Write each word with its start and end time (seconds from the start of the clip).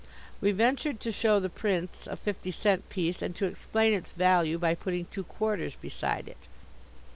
We 0.41 0.51
ventured 0.51 0.99
to 1.01 1.11
show 1.11 1.39
the 1.39 1.47
Prince 1.47 2.07
a 2.07 2.17
fifty 2.17 2.49
cent 2.49 2.89
piece 2.89 3.21
and 3.21 3.35
to 3.35 3.45
explain 3.45 3.93
its 3.93 4.13
value 4.13 4.57
by 4.57 4.73
putting 4.73 5.05
two 5.11 5.23
quarters 5.25 5.75
beside 5.75 6.27
it. 6.27 6.47